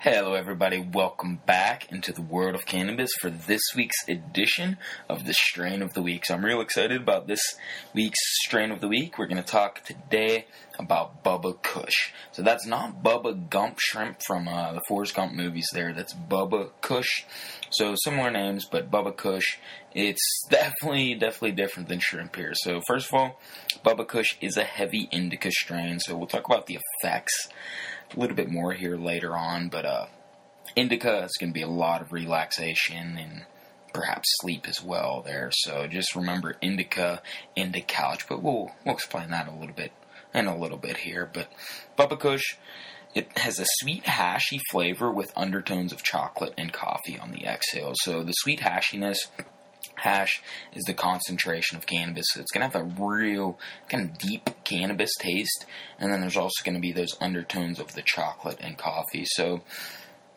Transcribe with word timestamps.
Hello, 0.00 0.34
everybody. 0.34 0.78
Welcome 0.78 1.40
back 1.44 1.90
into 1.90 2.12
the 2.12 2.22
world 2.22 2.54
of 2.54 2.64
cannabis 2.64 3.10
for 3.20 3.30
this 3.30 3.60
week's 3.74 4.08
edition 4.08 4.78
of 5.08 5.26
the 5.26 5.34
Strain 5.34 5.82
of 5.82 5.92
the 5.94 6.02
Week. 6.02 6.24
So, 6.24 6.34
I'm 6.34 6.44
real 6.44 6.60
excited 6.60 7.02
about 7.02 7.26
this 7.26 7.56
week's 7.92 8.20
Strain 8.44 8.70
of 8.70 8.80
the 8.80 8.86
Week. 8.86 9.18
We're 9.18 9.26
going 9.26 9.42
to 9.42 9.50
talk 9.50 9.82
today 9.82 10.46
about 10.78 11.24
Bubba 11.24 11.60
Kush. 11.64 12.12
So, 12.30 12.42
that's 12.42 12.64
not 12.64 13.02
Bubba 13.02 13.50
Gump 13.50 13.80
Shrimp 13.80 14.22
from 14.24 14.46
uh, 14.46 14.72
the 14.72 14.82
Forrest 14.86 15.16
Gump 15.16 15.32
movies 15.32 15.66
there. 15.72 15.92
That's 15.92 16.14
Bubba 16.14 16.70
Kush. 16.80 17.24
So, 17.70 17.96
similar 17.96 18.30
names, 18.30 18.66
but 18.70 18.92
Bubba 18.92 19.16
Kush. 19.16 19.58
It's 19.96 20.46
definitely, 20.48 21.16
definitely 21.16 21.52
different 21.52 21.88
than 21.88 21.98
shrimp 21.98 22.36
here. 22.36 22.52
So, 22.54 22.80
first 22.86 23.08
of 23.08 23.14
all, 23.14 23.40
Bubba 23.84 24.06
Kush 24.06 24.36
is 24.40 24.56
a 24.56 24.62
heavy 24.62 25.08
indica 25.10 25.50
strain. 25.50 25.98
So, 25.98 26.16
we'll 26.16 26.28
talk 26.28 26.46
about 26.46 26.66
the 26.66 26.78
effects 27.02 27.48
a 28.14 28.20
little 28.20 28.36
bit 28.36 28.50
more 28.50 28.72
here 28.72 28.96
later 28.96 29.36
on, 29.36 29.68
but 29.68 29.84
uh, 29.84 30.06
indica 30.76 31.24
is 31.24 31.36
going 31.38 31.50
to 31.50 31.54
be 31.54 31.62
a 31.62 31.68
lot 31.68 32.02
of 32.02 32.12
relaxation 32.12 33.18
and 33.18 33.44
perhaps 33.92 34.28
sleep 34.40 34.66
as 34.68 34.82
well 34.82 35.22
there. 35.24 35.50
So 35.52 35.86
just 35.86 36.14
remember 36.14 36.56
indica, 36.60 37.22
indica 37.56 37.86
couch, 37.86 38.28
but 38.28 38.42
we'll 38.42 38.72
we'll 38.84 38.94
explain 38.94 39.30
that 39.30 39.48
a 39.48 39.52
little 39.52 39.74
bit 39.74 39.92
in 40.34 40.46
a 40.46 40.56
little 40.56 40.78
bit 40.78 40.98
here. 40.98 41.28
But 41.32 41.48
Bubba 41.98 42.18
Kush, 42.18 42.56
it 43.14 43.36
has 43.38 43.58
a 43.58 43.66
sweet 43.80 44.04
hashy 44.04 44.60
flavor 44.70 45.10
with 45.10 45.32
undertones 45.36 45.92
of 45.92 46.02
chocolate 46.02 46.54
and 46.58 46.72
coffee 46.72 47.18
on 47.18 47.32
the 47.32 47.44
exhale. 47.46 47.92
So 48.02 48.22
the 48.22 48.32
sweet 48.32 48.60
hashiness 48.60 49.18
hash 49.98 50.42
is 50.74 50.84
the 50.84 50.94
concentration 50.94 51.76
of 51.76 51.86
cannabis. 51.86 52.26
So 52.30 52.40
it's 52.40 52.50
going 52.50 52.68
to 52.68 52.78
have 52.78 52.82
a 52.82 53.02
real 53.02 53.58
kind 53.88 54.10
of 54.10 54.18
deep 54.18 54.50
cannabis 54.64 55.10
taste, 55.18 55.66
and 55.98 56.12
then 56.12 56.20
there's 56.20 56.36
also 56.36 56.64
going 56.64 56.74
to 56.74 56.80
be 56.80 56.92
those 56.92 57.16
undertones 57.20 57.78
of 57.78 57.94
the 57.94 58.02
chocolate 58.02 58.58
and 58.60 58.76
coffee. 58.78 59.24
So 59.24 59.62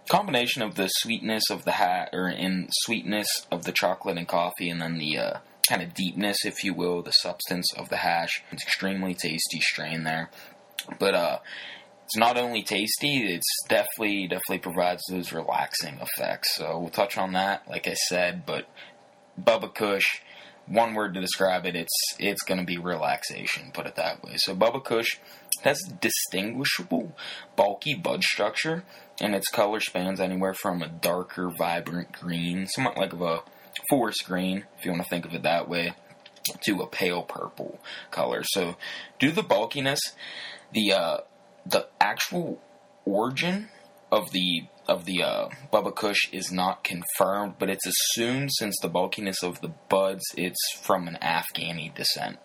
combination 0.09 0.61
of 0.61 0.75
the 0.75 0.87
sweetness 0.87 1.49
of 1.49 1.63
the 1.63 1.73
hat 1.73 2.09
or 2.11 2.29
in 2.29 2.67
sweetness 2.83 3.47
of 3.51 3.63
the 3.63 3.71
chocolate 3.71 4.17
and 4.17 4.27
coffee, 4.27 4.69
and 4.69 4.81
then 4.81 4.97
the 4.97 5.17
uh, 5.17 5.37
kind 5.69 5.81
of 5.81 5.93
deepness, 5.93 6.43
if 6.43 6.63
you 6.63 6.73
will, 6.73 7.01
the 7.01 7.11
substance 7.11 7.73
of 7.77 7.89
the 7.89 7.97
hash. 7.97 8.43
It's 8.51 8.63
extremely 8.63 9.13
tasty 9.13 9.59
strain 9.59 10.03
there, 10.03 10.29
but 10.99 11.13
uh, 11.13 11.39
it's 12.05 12.17
not 12.17 12.37
only 12.37 12.61
tasty, 12.61 13.33
it's 13.33 13.47
definitely 13.69 14.27
definitely 14.27 14.59
provides 14.59 15.01
those 15.09 15.31
relaxing 15.31 15.99
effects. 16.01 16.55
So 16.55 16.77
we'll 16.77 16.89
touch 16.89 17.17
on 17.17 17.31
that, 17.33 17.69
like 17.69 17.87
I 17.87 17.93
said, 17.93 18.45
but 18.45 18.67
Bubba 19.41 19.73
Kush, 19.73 20.21
one 20.67 20.93
word 20.93 21.13
to 21.13 21.21
describe 21.21 21.65
it, 21.65 21.75
it's 21.75 22.15
it's 22.19 22.43
going 22.43 22.59
to 22.59 22.65
be 22.65 22.77
relaxation. 22.77 23.71
Put 23.73 23.87
it 23.87 23.95
that 23.95 24.23
way. 24.23 24.33
So 24.37 24.55
Bubba 24.55 24.83
Kush 24.83 25.17
has 25.63 25.79
distinguishable, 25.99 27.15
bulky 27.55 27.93
bud 27.93 28.23
structure, 28.23 28.83
and 29.19 29.35
its 29.35 29.47
color 29.49 29.79
spans 29.79 30.19
anywhere 30.19 30.53
from 30.53 30.81
a 30.81 30.87
darker, 30.87 31.49
vibrant 31.49 32.11
green, 32.11 32.67
somewhat 32.67 32.97
like 32.97 33.13
of 33.13 33.21
a 33.21 33.43
forest 33.89 34.25
green, 34.25 34.65
if 34.77 34.85
you 34.85 34.91
want 34.91 35.03
to 35.03 35.09
think 35.09 35.25
of 35.25 35.33
it 35.33 35.43
that 35.43 35.69
way, 35.69 35.93
to 36.63 36.81
a 36.81 36.87
pale 36.87 37.21
purple 37.21 37.79
color. 38.09 38.43
So, 38.43 38.75
due 39.19 39.29
to 39.29 39.35
the 39.35 39.43
bulkiness, 39.43 39.99
the 40.73 40.93
uh, 40.93 41.17
the 41.65 41.87
actual 41.99 42.61
origin 43.05 43.69
of 44.11 44.31
the 44.31 44.63
of 44.87 45.05
the 45.05 45.23
uh, 45.23 45.49
Bubba 45.71 45.95
Kush 45.95 46.27
is 46.31 46.51
not 46.51 46.83
confirmed, 46.83 47.55
but 47.59 47.69
it's 47.69 47.85
assumed 47.87 48.51
since 48.53 48.75
the 48.81 48.89
bulkiness 48.89 49.41
of 49.43 49.61
the 49.61 49.71
buds, 49.89 50.23
it's 50.35 50.59
from 50.81 51.07
an 51.07 51.17
Afghani 51.21 51.93
descent. 51.95 52.37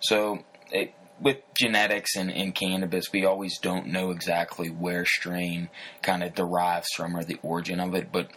So, 0.00 0.44
it, 0.70 0.92
with 1.20 1.38
genetics 1.54 2.16
and, 2.16 2.30
and 2.30 2.54
cannabis, 2.54 3.12
we 3.12 3.24
always 3.24 3.58
don't 3.58 3.86
know 3.86 4.10
exactly 4.10 4.68
where 4.68 5.06
strain 5.06 5.70
kind 6.02 6.22
of 6.22 6.34
derives 6.34 6.88
from 6.94 7.16
or 7.16 7.24
the 7.24 7.38
origin 7.42 7.80
of 7.80 7.94
it, 7.94 8.12
but 8.12 8.30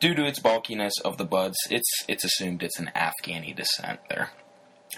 due 0.00 0.14
to 0.14 0.26
its 0.26 0.40
bulkiness 0.40 0.94
of 1.04 1.18
the 1.18 1.24
buds, 1.24 1.56
it's 1.70 1.90
it's 2.08 2.24
assumed 2.24 2.62
it's 2.62 2.80
an 2.80 2.90
Afghani 2.96 3.54
descent 3.54 4.00
there. 4.08 4.30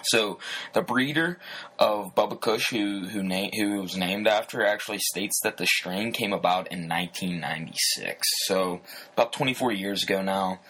So 0.05 0.39
the 0.75 0.83
breeder 0.83 1.39
of 1.79 2.15
Bubba 2.15 2.41
Kush, 2.41 2.71
who 2.71 3.09
who, 3.09 3.23
na- 3.23 3.51
who 3.55 3.83
was 3.83 3.97
named 3.97 4.27
after, 4.27 4.65
actually 4.65 4.99
states 4.99 5.41
that 5.43 5.57
the 5.57 5.67
strain 5.67 6.13
came 6.13 6.33
about 6.33 6.69
in 6.73 6.89
1996. 6.89 8.27
So 8.47 8.81
about 9.15 9.33
24 9.33 9.73
years 9.73 10.03
ago 10.03 10.23
now. 10.23 10.61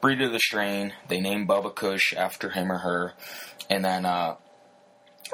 Breeder 0.00 0.26
of 0.26 0.32
the 0.32 0.40
strain, 0.40 0.92
they 1.06 1.20
named 1.20 1.48
Bubba 1.48 1.72
Kush 1.72 2.12
after 2.16 2.50
him 2.50 2.72
or 2.72 2.78
her, 2.78 3.12
and 3.70 3.84
then 3.84 4.04
uh, 4.04 4.34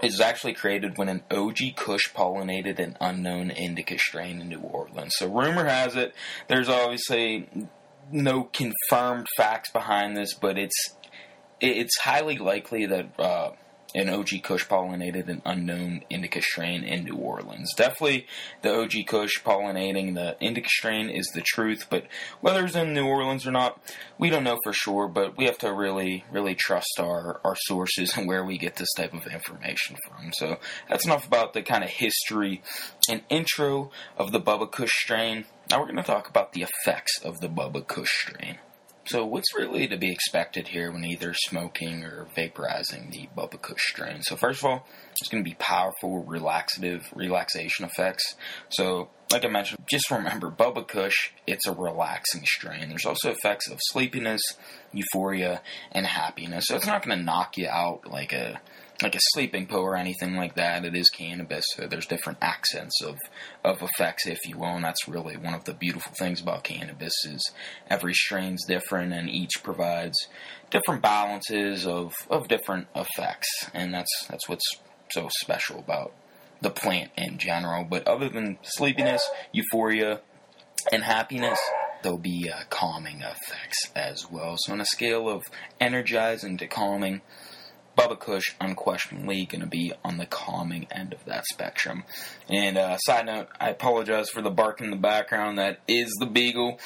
it 0.03 0.07
was 0.07 0.21
actually 0.21 0.53
created 0.53 0.99
when 0.99 1.09
an 1.09 1.23
OG 1.31 1.59
Kush 1.77 2.13
pollinated 2.13 2.79
an 2.79 2.97
unknown 3.01 3.51
indica 3.51 3.99
strain 3.99 4.41
in 4.41 4.49
New 4.49 4.61
Orleans. 4.61 5.15
So 5.17 5.27
rumor 5.27 5.65
has 5.65 5.97
it, 5.97 6.15
there's 6.49 6.69
obviously 6.69 7.49
no 8.13 8.45
confirmed 8.45 9.27
facts 9.37 9.71
behind 9.71 10.17
this, 10.17 10.35
but 10.35 10.59
it's 10.59 10.97
it's 11.61 11.99
highly 11.99 12.39
likely 12.39 12.87
that 12.87 13.19
uh, 13.19 13.51
an 13.95 14.09
OG 14.09 14.43
Kush 14.43 14.67
pollinated 14.67 15.29
an 15.29 15.41
unknown 15.45 16.03
indica 16.11 16.43
strain 16.43 16.85
in 16.85 17.05
New 17.05 17.17
Orleans. 17.17 17.73
Definitely, 17.75 18.27
the 18.63 18.75
OG 18.75 19.07
Kush 19.07 19.43
pollinating 19.43 20.15
the 20.15 20.37
indica 20.41 20.69
strain 20.69 21.09
is 21.09 21.27
the 21.29 21.41
truth, 21.41 21.87
but 21.89 22.07
whether 22.41 22.65
it's 22.65 22.77
in 22.77 22.93
New 22.93 23.07
Orleans 23.07 23.47
or 23.47 23.51
not, 23.51 23.81
we 24.19 24.29
don't 24.29 24.45
know 24.45 24.59
for 24.63 24.73
sure. 24.73 25.09
But 25.09 25.37
we 25.37 25.47
have 25.47 25.59
to 25.59 25.73
really, 25.73 26.25
really 26.31 26.55
trust 26.55 27.01
our 27.01 27.41
our 27.45 27.57
sources 27.57 28.17
and 28.17 28.29
where 28.29 28.45
we 28.45 28.59
get 28.59 28.77
this 28.77 28.93
type 28.95 29.15
of 29.15 29.27
information 29.27 29.97
from. 30.07 30.33
So 30.35 30.59
that's 30.89 31.07
enough 31.07 31.27
about 31.27 31.55
the 31.55 31.63
kind 31.63 31.83
of 31.83 31.91
history 31.91 32.63
and 33.09 33.23
intro 33.31 33.91
of 34.17 34.33
the 34.33 34.41
Bubba 34.41 34.71
Kush 34.71 34.93
strain. 34.93 35.47
Now 35.71 35.81
we're 35.81 35.87
going 35.87 35.97
to 35.97 36.03
talk 36.03 36.29
about 36.29 36.53
the 36.53 36.63
effects 36.63 37.21
of 37.23 37.41
the 37.41 37.49
Bubba 37.49 37.87
Kush 37.87 38.11
strain. 38.11 38.59
So, 39.09 39.25
what's 39.25 39.55
really 39.57 39.89
to 39.89 39.97
be 39.97 40.13
expected 40.13 40.69
here 40.69 40.93
when 40.93 41.03
either 41.03 41.33
smoking 41.33 42.05
or 42.05 42.27
vaporizing 42.37 43.11
the 43.11 43.27
Bubba 43.35 43.59
Kush 43.59 43.89
strain? 43.89 44.21
So, 44.21 44.37
first 44.37 44.61
of 44.61 44.67
all, 44.67 44.87
it's 45.19 45.31
going 45.31 45.43
to 45.43 45.49
be 45.49 45.57
powerful, 45.59 46.25
relaxative, 46.25 47.11
relaxation 47.15 47.87
effects. 47.87 48.35
So, 48.69 49.09
like 49.33 49.47
I 49.47 49.49
mentioned, 49.49 49.83
just 49.91 50.11
remember 50.11 50.51
Bubba 50.51 50.87
Kush, 50.87 51.31
it's 51.47 51.67
a 51.67 51.73
relaxing 51.73 52.43
strain. 52.45 52.91
There's 52.91 53.07
also 53.07 53.31
effects 53.31 53.71
of 53.71 53.79
sleepiness, 53.81 54.43
euphoria, 54.93 55.63
and 55.91 56.07
happiness. 56.07 56.67
So, 56.67 56.77
it's 56.77 56.87
not 56.87 57.03
going 57.03 57.17
to 57.17 57.25
knock 57.25 57.57
you 57.57 57.67
out 57.67 58.11
like 58.13 58.35
a 58.35 58.61
like 59.03 59.15
a 59.15 59.21
sleeping 59.33 59.67
pill 59.67 59.81
or 59.81 59.97
anything 59.97 60.37
like 60.37 60.55
that. 60.57 60.85
It 60.85 60.97
is 60.97 61.09
cannabis, 61.09 61.65
so 61.75 61.87
there's 61.87 62.07
different 62.07 62.39
accents 62.43 63.01
of 63.03 63.17
of 63.65 63.83
effects, 63.83 64.27
if 64.27 64.39
you 64.47 64.59
will, 64.59 64.77
and 64.77 64.85
that's 64.85 65.09
really 65.09 65.37
one 65.37 65.55
of 65.55 65.65
the 65.65 65.75
beautiful 65.75 66.13
things 66.19 66.41
about 66.41 66.65
cannabis 66.65 67.15
is 67.25 67.53
every 67.89 68.15
strain's 68.15 68.65
different 68.65 69.13
and 69.13 69.29
each 69.31 69.63
provides 69.63 70.27
different 70.71 71.03
balances 71.03 71.87
of 71.87 72.13
of 72.31 72.49
different 72.49 72.89
effects, 72.95 73.49
and 73.73 73.95
that's 73.95 74.27
that's 74.29 74.49
what's 74.49 74.77
so 75.13 75.29
special 75.41 75.79
about 75.79 76.13
the 76.61 76.71
plant 76.71 77.11
in 77.17 77.39
general. 77.39 77.85
But 77.85 78.07
other 78.09 78.29
than 78.29 78.59
sleepiness, 78.63 79.29
euphoria, 79.53 80.21
and 80.93 81.03
happiness. 81.03 81.59
There'll 82.03 82.19
be 82.19 82.49
uh, 82.49 82.63
calming 82.71 83.23
effects 83.23 83.91
as 83.95 84.31
well. 84.31 84.57
So, 84.59 84.73
on 84.73 84.81
a 84.81 84.87
scale 84.87 85.29
of 85.29 85.43
energizing 85.81 86.57
to 86.59 86.67
calming, 86.69 87.23
Bubba 87.99 88.19
Kush 88.19 88.55
unquestionably 88.61 89.45
going 89.45 89.61
to 89.61 89.67
be 89.67 89.93
on 90.05 90.19
the 90.19 90.27
calming 90.27 90.87
end 90.93 91.13
of 91.13 91.25
that 91.25 91.45
spectrum. 91.47 92.05
And 92.49 92.79
uh, 92.79 92.97
side 92.99 93.27
note, 93.27 93.49
I 93.61 93.71
apologize 93.71 94.31
for 94.31 94.41
the 94.41 94.51
bark 94.51 94.81
in 94.81 94.91
the 94.91 94.97
background. 94.97 95.59
That 95.59 95.81
is 95.89 96.09
the 96.21 96.27
beagle, 96.27 96.79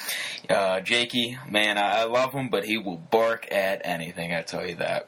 uh, 0.49 0.79
Jakey. 0.79 1.37
Man, 1.47 1.77
I, 1.77 2.01
I 2.01 2.03
love 2.05 2.33
him, 2.33 2.49
but 2.49 2.65
he 2.65 2.79
will 2.79 2.97
bark 2.97 3.51
at 3.51 3.81
anything. 3.83 4.33
I 4.33 4.41
tell 4.41 4.67
you 4.67 4.75
that. 4.75 5.07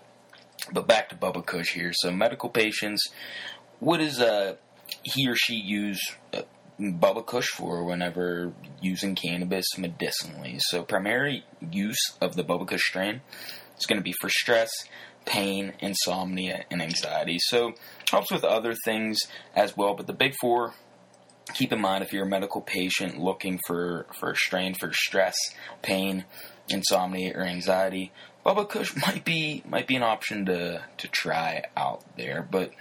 But 0.71 0.87
back 0.87 1.09
to 1.09 1.15
Bubba 1.15 1.43
Kush 1.43 1.73
here. 1.73 1.91
So 1.95 2.11
medical 2.11 2.49
patients, 2.49 3.09
what 3.79 3.97
does 3.97 4.21
uh, 4.21 4.57
he 5.01 5.27
or 5.27 5.35
she 5.35 5.55
use? 5.55 5.99
Uh, 6.31 6.43
Bubba 6.79 7.25
Kush 7.25 7.47
for 7.47 7.85
whenever 7.85 8.51
using 8.81 9.15
cannabis 9.15 9.65
medicinally. 9.77 10.57
So, 10.59 10.83
primary 10.83 11.45
use 11.71 12.17
of 12.19 12.35
the 12.35 12.43
Bubba 12.43 12.67
Kush 12.67 12.83
strain 12.83 13.21
is 13.79 13.85
going 13.85 13.97
to 13.97 14.03
be 14.03 14.13
for 14.19 14.29
stress, 14.29 14.69
pain, 15.25 15.73
insomnia, 15.79 16.65
and 16.71 16.81
anxiety. 16.81 17.37
So 17.39 17.73
helps 18.11 18.31
with 18.31 18.43
other 18.43 18.75
things 18.85 19.19
as 19.55 19.75
well, 19.75 19.95
but 19.95 20.07
the 20.07 20.13
big 20.13 20.33
four. 20.39 20.73
Keep 21.53 21.73
in 21.73 21.79
mind 21.79 22.03
if 22.03 22.11
you're 22.11 22.25
a 22.25 22.29
medical 22.29 22.59
patient 22.59 23.19
looking 23.19 23.59
for, 23.67 24.07
for 24.19 24.33
strain 24.33 24.73
for 24.73 24.91
stress, 24.91 25.35
pain, 25.83 26.25
insomnia, 26.69 27.37
or 27.37 27.43
anxiety, 27.43 28.11
Bubba 28.45 28.67
Kush 28.69 28.95
might 29.07 29.25
be 29.25 29.63
might 29.67 29.87
be 29.87 29.95
an 29.95 30.03
option 30.03 30.45
to 30.45 30.83
to 30.97 31.07
try 31.07 31.63
out 31.75 32.03
there. 32.17 32.47
But 32.49 32.71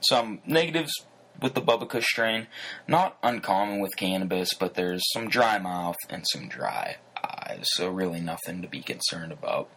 some 0.00 0.40
negatives 0.46 0.92
with 1.40 1.54
the 1.54 1.62
Bubba 1.62 1.88
Kush 1.88 2.06
strain, 2.06 2.46
not 2.86 3.18
uncommon 3.22 3.80
with 3.80 3.96
cannabis, 3.96 4.54
but 4.54 4.74
there's 4.74 5.02
some 5.12 5.28
dry 5.28 5.58
mouth 5.58 5.96
and 6.10 6.24
some 6.32 6.48
dry 6.48 6.96
eyes, 7.16 7.64
so 7.74 7.88
really 7.88 8.20
nothing 8.20 8.62
to 8.62 8.68
be 8.68 8.80
concerned 8.80 9.32
about 9.32 9.68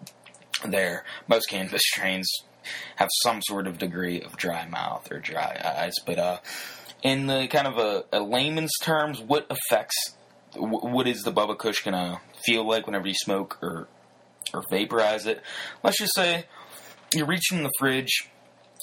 there. 0.72 1.04
Most 1.28 1.46
cannabis 1.50 1.82
strains 1.84 2.30
have 2.96 3.10
some 3.24 3.42
sort 3.44 3.68
of 3.68 3.78
degree 3.78 4.22
of 4.22 4.38
dry 4.38 4.68
mouth 4.68 5.12
or 5.12 5.20
dry 5.20 5.60
eyes, 5.64 5.94
but 6.06 6.18
uh, 6.20 6.38
in 7.04 7.28
the 7.28 7.48
kind 7.48 7.68
of 7.68 7.78
a, 7.78 8.04
a 8.12 8.20
layman's 8.20 8.74
terms, 8.82 9.22
what 9.22 9.48
affects 9.50 10.16
what 10.58 11.08
is 11.08 11.22
the 11.24 11.32
Bubba 11.32 11.58
Kush 11.58 11.84
gonna 11.84 12.22
feel 12.46 12.66
like 12.68 12.86
whenever 12.86 13.08
you 13.08 13.14
smoke 13.14 13.58
or 13.62 13.88
or 14.54 14.64
vaporize 14.72 15.26
it? 15.26 15.42
Let's 15.84 16.00
just 16.00 16.16
say 16.16 16.46
you're 17.14 17.28
reaching 17.28 17.64
the 17.64 17.72
fridge. 17.80 18.30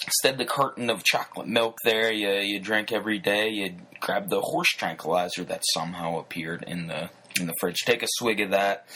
Instead, 0.05 0.37
the 0.37 0.45
carton 0.45 0.91
of 0.91 1.05
chocolate 1.05 1.47
milk 1.47 1.79
there 1.85 2.11
you, 2.11 2.29
you 2.31 2.59
drink 2.59 2.93
every 2.93 3.19
day, 3.19 3.51
you 3.51 3.75
grab 4.01 4.31
the 4.31 4.41
horse 4.41 4.71
tranquilizer 4.71 5.45
that 5.45 5.63
somehow 5.75 6.19
appeared 6.19 6.65
in 6.67 6.89
the 6.89 7.11
in 7.41 7.47
the 7.47 7.55
fridge. 7.61 7.79
Take 7.85 8.03
a 8.03 8.09
swig 8.09 8.41
of 8.41 8.51
that. 8.51 8.87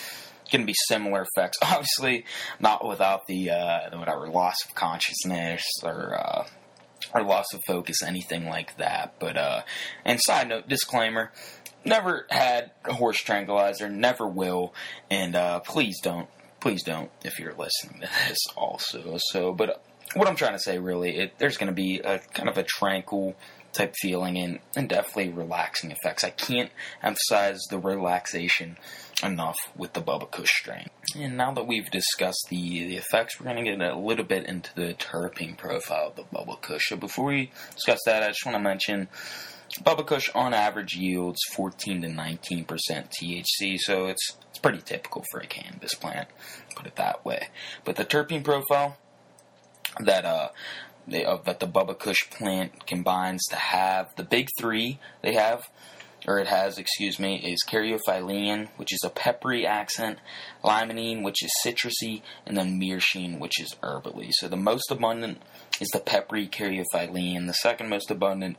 Going 0.51 0.63
to 0.63 0.67
be 0.67 0.75
similar 0.89 1.23
effects. 1.23 1.59
Obviously, 1.63 2.25
not 2.61 2.87
without 2.87 3.27
the 3.27 3.51
uh, 3.51 3.99
whatever 3.99 4.29
loss 4.29 4.57
of 4.67 4.75
consciousness 4.75 5.65
or 5.83 6.15
uh, 6.19 6.47
or 7.15 7.23
loss 7.23 7.47
of 7.53 7.61
focus, 7.67 8.03
anything 8.03 8.47
like 8.47 8.77
that. 8.77 9.15
But 9.19 9.37
uh, 9.37 9.63
and 10.05 10.21
side 10.21 10.49
note, 10.49 10.69
disclaimer: 10.69 11.33
never 11.85 12.27
had 12.31 12.73
a 12.85 12.93
horse 12.93 13.19
tranquilizer, 13.19 13.89
never 13.89 14.27
will, 14.27 14.75
and 15.11 15.35
uh, 15.35 15.61
please 15.61 16.01
don't, 16.03 16.29
please 16.61 16.83
don't 16.83 17.11
if 17.25 17.39
you're 17.39 17.55
listening 17.55 18.01
to 18.01 18.09
this 18.29 18.39
also. 18.57 19.19
So, 19.31 19.53
but 19.53 19.83
what 20.15 20.29
I'm 20.29 20.37
trying 20.37 20.55
to 20.55 20.59
say 20.59 20.79
really, 20.79 21.17
it, 21.17 21.39
there's 21.39 21.57
going 21.57 21.69
to 21.69 21.75
be 21.75 22.01
a 22.01 22.19
kind 22.19 22.49
of 22.49 22.59
a 22.59 22.63
tranquil 22.63 23.37
type 23.77 23.95
feeling 24.01 24.37
and, 24.39 24.59
and 24.75 24.89
definitely 24.89 25.33
relaxing 25.33 25.91
effects. 25.91 26.25
I 26.25 26.31
can't 26.31 26.71
emphasize 27.03 27.61
the 27.71 27.79
relaxation 27.79 28.77
enough 29.23 29.57
with 29.77 29.93
the 29.93 30.03
Bubba 30.03 30.31
Kush 30.31 30.51
strain. 30.51 30.89
And 31.15 31.37
now 31.37 31.53
that 31.53 31.67
we've 31.67 31.91
discussed 31.91 32.47
the, 32.51 32.87
the 32.87 32.97
effects, 32.97 33.39
we're 33.41 33.45
going 33.45 33.65
to 33.65 33.71
get 33.71 33.81
a 33.81 33.99
little 33.99 34.25
bit 34.25 34.47
into 34.47 34.75
the 34.75 34.95
terpene 34.95 35.57
profile 35.57 36.09
of 36.09 36.17
the 36.17 36.25
Bubba 36.25 36.61
Kush. 36.61 36.89
So 36.89 36.97
before 36.97 37.27
we 37.27 37.51
discuss 37.75 38.01
that, 38.07 38.23
I 38.23 38.29
just 38.29 38.45
want 38.45 38.57
to 38.57 38.63
mention 38.63 39.09
Bubba 39.83 40.07
Kush 40.07 40.31
on 40.35 40.55
average 40.55 40.95
yields 40.95 41.41
14 41.53 42.03
to 42.03 42.09
19% 42.09 42.67
THC, 42.67 43.79
so 43.79 44.07
it's 44.07 44.37
it's 44.49 44.59
pretty 44.59 44.81
typical 44.81 45.23
for 45.31 45.41
a 45.41 45.47
cannabis 45.47 45.95
plant, 45.95 46.29
put 46.75 46.87
it 46.87 46.97
that 46.97 47.27
way. 47.27 47.49
But 47.85 47.97
the 47.97 48.07
terpene 48.07 48.43
profile 48.43 48.97
that 50.01 50.25
uh 50.25 50.49
uh, 51.09 51.37
that 51.45 51.61
the 51.61 51.67
Bubba 51.67 51.99
Kush 51.99 52.29
plant 52.31 52.87
combines 52.87 53.45
to 53.47 53.57
have 53.57 54.15
the 54.17 54.25
big 54.25 54.49
three 54.59 54.99
they 55.23 55.35
have 55.35 55.69
or 56.27 56.41
it 56.41 56.49
has, 56.49 56.79
excuse 56.79 57.19
me, 57.19 57.37
is 57.37 57.65
caryophyllene, 57.67 58.69
which 58.77 58.93
is 58.93 59.01
a 59.05 59.11
peppery 59.11 59.65
accent, 59.65 60.19
limonene, 60.65 61.23
which 61.23 61.43
is 61.43 61.51
citrusy, 61.65 62.23
and 62.45 62.57
then 62.57 62.81
myrcene, 62.81 63.39
which 63.39 63.61
is 63.61 63.77
herbally. 63.83 64.31
So 64.33 64.49
the 64.49 64.57
most 64.57 64.91
abundant 64.91 65.41
is 65.81 65.89
the 65.89 66.01
peppery 66.01 66.49
caryophyllene. 66.49 67.47
The 67.47 67.55
second 67.55 67.89
most 67.89 68.11
abundant 68.11 68.57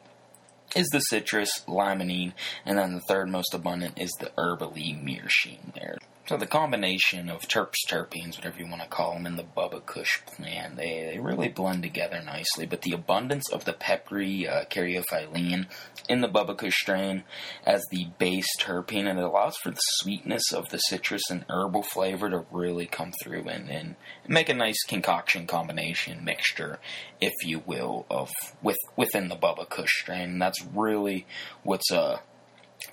is 0.76 0.88
the 0.88 1.00
citrus 1.00 1.64
limonene, 1.68 2.34
and 2.66 2.78
then 2.78 2.94
the 2.94 3.02
third 3.02 3.30
most 3.30 3.54
abundant 3.54 4.00
is 4.00 4.12
the 4.20 4.32
herbally 4.38 4.94
myrcene 5.04 5.74
there. 5.76 5.98
So 6.28 6.36
the 6.36 6.46
combination 6.46 7.30
of 7.30 7.48
terps, 7.48 7.88
terpenes, 7.88 8.36
whatever 8.36 8.60
you 8.60 8.68
want 8.68 8.82
to 8.82 8.90
call 8.90 9.14
them, 9.14 9.26
in 9.26 9.38
the 9.38 9.46
Bubba 9.46 9.86
Kush 9.86 10.20
plant, 10.26 10.76
they, 10.76 11.10
they 11.14 11.20
really 11.20 11.48
blend 11.48 11.84
together 11.84 12.22
nicely. 12.22 12.66
But 12.66 12.82
the 12.82 12.92
abundance 12.92 13.50
of 13.50 13.64
the 13.64 13.72
peppery 13.72 14.46
uh, 14.46 14.66
caryophyllene 14.66 15.68
in 16.10 16.20
the 16.20 16.28
Bubba 16.28 16.58
Kush 16.58 16.76
strain 16.76 17.24
as 17.66 17.82
the 17.92 18.08
base 18.20 18.46
terpene, 18.60 19.10
and 19.10 19.18
it 19.18 19.24
allows 19.24 19.56
for 19.56 19.72
the 19.72 19.80
sweetness 19.80 20.52
of 20.52 20.68
the 20.68 20.80
citrus 20.80 21.30
and 21.30 21.46
herbal 21.50 21.84
flavor 21.84 22.30
to 22.30 22.46
really 22.52 22.88
come 22.88 23.14
through 23.24 23.48
and, 23.48 23.70
and 23.70 23.96
make 24.28 24.50
a 24.50 24.54
nice 24.54 24.84
concoction 24.86 25.48
combination 25.48 26.26
mixture, 26.26 26.78
if 27.22 27.34
you 27.46 27.64
will, 27.66 28.06
of 28.10 28.30
with 28.62 28.78
within 28.98 29.30
the 29.30 29.38
Bubba 29.38 29.70
Kush 29.70 30.02
strain. 30.02 30.32
And 30.32 30.42
that's 30.42 30.62
really 30.74 31.26
what's 31.64 31.90
uh 31.90 32.20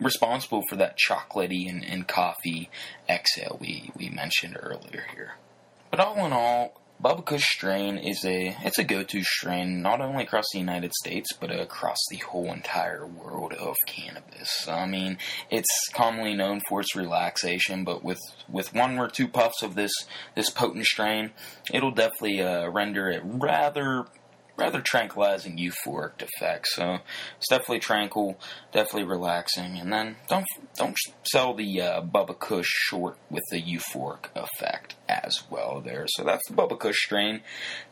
responsible 0.01 0.63
for 0.69 0.77
that 0.77 0.99
chocolatey 0.99 1.69
and, 1.69 1.85
and 1.85 2.09
coffee 2.09 2.71
exhale 3.09 3.59
we, 3.61 3.91
we 3.97 4.09
mentioned 4.09 4.57
earlier 4.61 5.05
here. 5.15 5.35
But 5.91 6.01
all 6.01 6.27
in 6.27 6.33
all, 6.33 6.81
Bubba 7.03 7.39
strain 7.41 7.99
is 7.99 8.25
a 8.25 8.57
it's 8.63 8.79
a 8.79 8.85
go-to 8.85 9.23
strain 9.23 9.83
not 9.83 10.01
only 10.01 10.23
across 10.23 10.45
the 10.53 10.59
United 10.59 10.93
States 10.95 11.33
but 11.39 11.51
across 11.51 11.99
the 12.09 12.17
whole 12.19 12.53
entire 12.53 13.05
world 13.05 13.53
of 13.53 13.75
cannabis. 13.87 14.67
I 14.69 14.87
mean, 14.87 15.19
it's 15.51 15.89
commonly 15.93 16.35
known 16.35 16.61
for 16.69 16.81
its 16.81 16.95
relaxation, 16.95 17.85
but 17.85 18.05
with 18.05 18.21
with 18.49 18.73
one 18.73 18.99
or 18.99 19.09
two 19.09 19.29
puffs 19.29 19.63
of 19.63 19.75
this 19.75 19.93
this 20.35 20.51
potent 20.51 20.87
strain, 20.87 21.33
it'll 21.73 21.91
definitely 21.91 22.43
uh, 22.43 22.69
render 22.71 23.11
it 23.11 23.23
rather 23.25 24.07
rather 24.57 24.81
tranquilizing 24.81 25.59
euphoric 25.59 26.23
effect. 26.23 26.67
So 26.69 26.99
it's 27.37 27.49
definitely 27.49 27.81
tranquil, 27.81 28.39
definitely 28.73 29.05
relaxing. 29.05 29.79
And 29.79 29.93
then 29.93 30.17
don't 30.29 30.47
don't 30.77 30.97
sell 31.31 31.55
the 31.55 31.81
uh, 31.81 32.03
Bubba 32.03 32.39
Kush 32.39 32.69
short 32.69 33.19
with 33.31 33.43
the 33.51 33.61
euphoric 33.61 34.27
effect 34.35 34.97
as 35.09 35.43
well 35.51 35.81
there. 35.81 36.07
So 36.09 36.25
that's 36.25 36.47
the 36.49 36.55
Bubba 36.55 36.79
Kush 36.79 36.99
strain. 36.99 37.43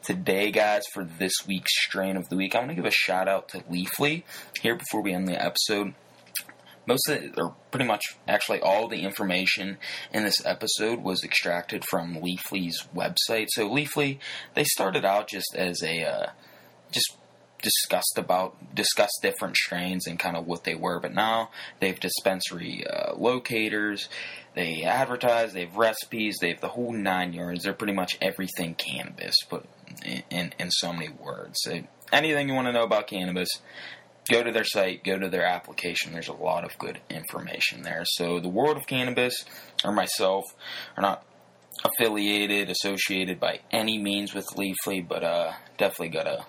Today, 0.02 0.50
guys, 0.50 0.82
for 0.92 1.04
this 1.04 1.34
week's 1.46 1.72
strain 1.84 2.16
of 2.16 2.28
the 2.28 2.36
week, 2.36 2.54
I 2.54 2.58
want 2.58 2.70
to 2.70 2.76
give 2.76 2.84
a 2.84 2.90
shout 2.90 3.28
out 3.28 3.48
to 3.50 3.58
Leafly 3.60 4.24
here 4.60 4.76
before 4.76 5.02
we 5.02 5.12
end 5.12 5.28
the 5.28 5.42
episode 5.42 5.94
most 6.86 7.08
of 7.08 7.22
it, 7.22 7.34
or 7.38 7.54
pretty 7.70 7.86
much 7.86 8.02
actually 8.26 8.60
all 8.60 8.88
the 8.88 9.02
information 9.02 9.78
in 10.12 10.24
this 10.24 10.44
episode 10.44 11.00
was 11.00 11.22
extracted 11.22 11.84
from 11.88 12.16
Leafly's 12.16 12.88
website. 12.94 13.46
So 13.50 13.68
Leafly, 13.68 14.18
they 14.54 14.64
started 14.64 15.04
out 15.04 15.28
just 15.28 15.54
as 15.56 15.82
a 15.82 16.04
uh, 16.04 16.26
just 16.92 17.16
discussed 17.62 18.18
about 18.18 18.74
discussed 18.74 19.20
different 19.22 19.56
strains 19.56 20.06
and 20.06 20.18
kind 20.18 20.36
of 20.36 20.46
what 20.46 20.64
they 20.64 20.74
were 20.74 20.98
but 20.98 21.14
now 21.14 21.48
they've 21.78 22.00
dispensary 22.00 22.84
uh, 22.84 23.14
locators 23.14 24.08
they 24.54 24.82
advertise 24.82 25.52
they 25.52 25.64
have 25.64 25.76
recipes 25.76 26.38
they 26.40 26.50
have 26.50 26.60
the 26.60 26.68
whole 26.68 26.92
nine 26.92 27.32
yards. 27.32 27.64
They're 27.64 27.72
pretty 27.72 27.94
much 27.94 28.18
everything 28.20 28.74
cannabis 28.74 29.34
but 29.48 29.64
in, 30.04 30.22
in, 30.30 30.54
in 30.58 30.70
so 30.70 30.92
many 30.92 31.08
words. 31.08 31.58
Anything 32.12 32.48
you 32.48 32.54
want 32.54 32.66
to 32.66 32.72
know 32.72 32.84
about 32.84 33.06
cannabis 33.06 33.48
go 34.30 34.42
to 34.42 34.52
their 34.52 34.64
site 34.64 35.04
go 35.04 35.18
to 35.18 35.28
their 35.28 35.46
application. 35.46 36.12
There's 36.12 36.28
a 36.28 36.34
lot 36.34 36.64
of 36.64 36.76
good 36.78 37.00
information 37.08 37.82
there. 37.82 38.04
So 38.04 38.40
the 38.40 38.48
world 38.48 38.76
of 38.76 38.86
cannabis 38.86 39.44
or 39.84 39.92
myself 39.92 40.44
are 40.96 41.02
not 41.02 41.24
affiliated 41.84 42.68
associated 42.68 43.40
by 43.40 43.60
any 43.70 43.98
means 43.98 44.34
with 44.34 44.46
leafly 44.48 45.06
but 45.06 45.24
uh 45.24 45.52
definitely 45.78 46.10
gotta 46.10 46.44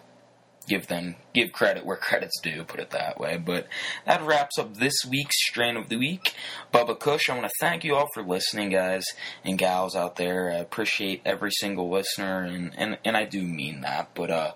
give 0.68 0.88
them 0.88 1.15
give 1.33 1.51
credit 1.51 1.86
where 1.86 1.98
credit's 1.98 2.39
due, 2.42 2.63
put 2.63 2.80
it 2.80 2.92
that 2.92 3.19
way. 3.19 3.38
But 3.38 3.68
that 4.06 4.24
wraps 4.24 4.57
up 4.57 4.75
this 4.75 4.95
week's 5.10 5.45
strain 5.48 5.77
of 5.77 5.89
the 5.89 5.98
week. 5.98 6.33
Bubba 6.74 7.00
Kush, 7.00 7.30
I 7.30 7.38
want 7.38 7.45
to 7.45 7.54
thank 7.60 7.83
you 7.83 7.95
all 7.95 8.07
for 8.13 8.24
listening, 8.24 8.69
guys 8.69 9.06
and 9.43 9.58
gals 9.58 9.96
out 9.96 10.15
there. 10.15 10.51
I 10.51 10.55
appreciate 10.55 11.22
every 11.25 11.51
single 11.51 11.89
listener, 11.89 12.43
and 12.43 12.74
and, 12.77 12.98
and 13.03 13.17
I 13.17 13.25
do 13.25 13.41
mean 13.43 13.82
that. 13.82 14.10
But 14.13 14.32
uh, 14.32 14.51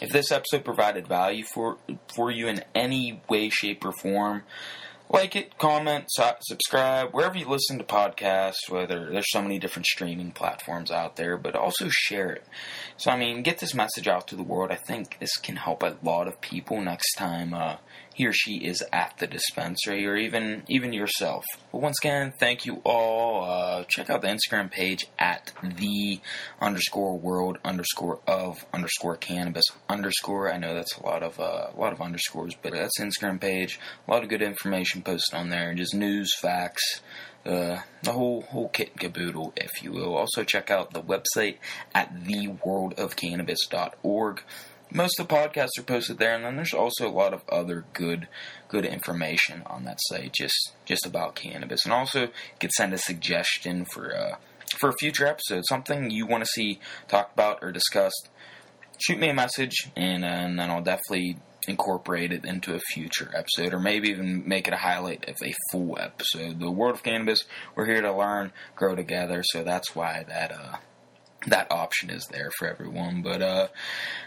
if 0.00 0.10
this 0.10 0.30
episode 0.30 0.64
provided 0.64 1.06
value 1.06 1.44
for 1.54 1.78
for 2.14 2.30
you 2.30 2.48
in 2.48 2.62
any 2.74 3.22
way, 3.28 3.48
shape, 3.48 3.84
or 3.84 3.92
form 3.92 4.42
like 5.08 5.36
it, 5.36 5.56
comment, 5.58 6.06
subscribe, 6.08 7.12
wherever 7.12 7.38
you 7.38 7.48
listen 7.48 7.78
to 7.78 7.84
podcasts, 7.84 8.68
whether 8.68 9.10
there's 9.10 9.30
so 9.30 9.42
many 9.42 9.58
different 9.58 9.86
streaming 9.86 10.32
platforms 10.32 10.90
out 10.90 11.16
there, 11.16 11.36
but 11.36 11.54
also 11.54 11.88
share 11.88 12.30
it. 12.30 12.44
So, 12.96 13.10
I 13.10 13.16
mean, 13.16 13.42
get 13.42 13.58
this 13.58 13.74
message 13.74 14.08
out 14.08 14.28
to 14.28 14.36
the 14.36 14.42
world. 14.42 14.70
I 14.70 14.76
think 14.76 15.18
this 15.18 15.36
can 15.36 15.56
help 15.56 15.82
a 15.82 15.96
lot 16.02 16.28
of 16.28 16.40
people 16.40 16.80
next 16.80 17.14
time 17.14 17.54
uh, 17.54 17.76
he 18.16 18.26
or 18.26 18.32
she 18.32 18.56
is 18.56 18.82
at 18.94 19.12
the 19.18 19.26
dispensary 19.26 20.06
or 20.06 20.16
even 20.16 20.62
even 20.68 20.94
yourself. 20.94 21.44
But 21.70 21.82
once 21.82 21.98
again, 22.00 22.32
thank 22.40 22.64
you 22.64 22.80
all. 22.82 23.44
Uh, 23.44 23.84
check 23.88 24.08
out 24.08 24.22
the 24.22 24.28
Instagram 24.28 24.70
page 24.70 25.06
at 25.18 25.52
the 25.62 26.18
underscore 26.58 27.18
world 27.18 27.58
underscore 27.62 28.20
of 28.26 28.64
underscore 28.72 29.18
cannabis 29.18 29.66
underscore. 29.90 30.50
I 30.50 30.56
know 30.56 30.72
that's 30.74 30.96
a 30.96 31.02
lot 31.02 31.22
of 31.22 31.38
uh, 31.38 31.66
a 31.76 31.78
lot 31.78 31.92
of 31.92 32.00
underscores, 32.00 32.54
but 32.62 32.72
that's 32.72 32.98
Instagram 32.98 33.38
page. 33.38 33.78
A 34.08 34.10
lot 34.10 34.22
of 34.22 34.30
good 34.30 34.40
information 34.40 35.02
posted 35.02 35.38
on 35.38 35.50
there, 35.50 35.74
just 35.74 35.94
news, 35.94 36.34
facts. 36.40 37.02
Uh, 37.44 37.80
the 38.02 38.12
whole 38.12 38.40
whole 38.40 38.70
kit 38.70 38.92
and 38.92 39.00
caboodle, 39.00 39.52
if 39.58 39.82
you 39.82 39.92
will. 39.92 40.16
Also, 40.16 40.42
check 40.42 40.70
out 40.70 40.94
the 40.94 41.02
website 41.02 41.58
at 41.94 42.14
theworldofcannabis.org 42.24 44.42
most 44.96 45.20
of 45.20 45.28
the 45.28 45.34
podcasts 45.34 45.78
are 45.78 45.82
posted 45.82 46.18
there, 46.18 46.34
and 46.34 46.44
then 46.44 46.56
there's 46.56 46.72
also 46.72 47.06
a 47.06 47.12
lot 47.12 47.34
of 47.34 47.42
other 47.48 47.84
good 47.92 48.26
good 48.68 48.86
information 48.86 49.62
on 49.66 49.84
that 49.84 49.98
site, 50.08 50.32
just 50.32 50.72
just 50.86 51.04
about 51.04 51.34
cannabis. 51.34 51.84
And 51.84 51.92
also, 51.92 52.22
you 52.22 52.30
could 52.58 52.72
send 52.72 52.94
a 52.94 52.98
suggestion 52.98 53.84
for 53.84 54.16
uh, 54.16 54.36
for 54.80 54.88
a 54.88 54.96
future 54.98 55.26
episode, 55.26 55.64
something 55.68 56.10
you 56.10 56.26
want 56.26 56.42
to 56.42 56.50
see 56.50 56.80
talked 57.08 57.34
about 57.34 57.58
or 57.62 57.70
discussed. 57.72 58.30
Shoot 58.98 59.18
me 59.18 59.28
a 59.28 59.34
message, 59.34 59.90
and, 59.94 60.24
uh, 60.24 60.28
and 60.28 60.58
then 60.58 60.70
I'll 60.70 60.82
definitely 60.82 61.36
incorporate 61.68 62.32
it 62.32 62.46
into 62.46 62.74
a 62.74 62.78
future 62.78 63.30
episode, 63.36 63.74
or 63.74 63.78
maybe 63.78 64.08
even 64.08 64.48
make 64.48 64.66
it 64.66 64.72
a 64.72 64.78
highlight 64.78 65.28
of 65.28 65.36
a 65.44 65.54
full 65.70 65.98
episode. 66.00 66.60
The 66.60 66.70
world 66.70 66.94
of 66.94 67.02
cannabis, 67.02 67.44
we're 67.74 67.84
here 67.84 68.00
to 68.00 68.16
learn, 68.16 68.52
grow 68.74 68.94
together, 68.94 69.42
so 69.44 69.62
that's 69.62 69.94
why 69.94 70.24
that 70.28 70.50
uh, 70.50 70.76
that 71.46 71.70
option 71.70 72.10
is 72.10 72.26
there 72.26 72.50
for 72.58 72.68
everyone. 72.68 73.22
But 73.22 73.42
uh, 73.42 73.68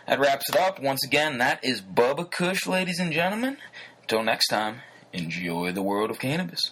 that 0.08 0.20
wraps 0.20 0.50
it 0.50 0.56
up. 0.56 0.82
Once 0.82 1.04
again, 1.04 1.38
that 1.38 1.64
is 1.64 1.82
Bubba 1.82 2.30
Kush, 2.30 2.68
ladies 2.68 3.00
and 3.00 3.12
gentlemen. 3.12 3.58
Until 4.02 4.24
next 4.24 4.48
time, 4.48 4.82
enjoy 5.14 5.72
the 5.72 5.84
world 5.84 6.10
of 6.10 6.20
cannabis. 6.20 6.72